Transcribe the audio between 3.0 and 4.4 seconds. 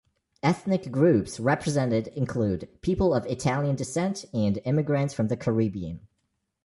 of Italian descent